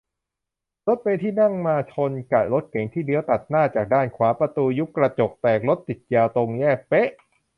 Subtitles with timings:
[0.87, 7.09] รถเมล์ที่นั่งมาชนกะรถเก๋งที่เลี้ยวตัดหน้าจากด้านขวา ประตูยุบ กระจกแตก รถติดยาว ตรงแยกเป๊ะ